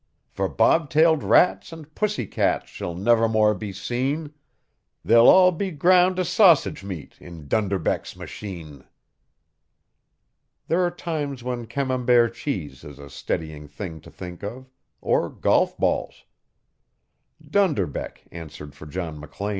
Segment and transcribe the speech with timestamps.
[0.31, 4.33] For bob tailed rats and pussy cats shall never more be seen;
[5.05, 8.85] They'll all be ground to sausage meat in Dunderbeck's machine."
[10.67, 15.77] There are times when Camembert cheese is a steadying thing to think of or golf
[15.77, 16.23] balls.
[17.47, 19.49] "Dunderbeck" answered for John McLean.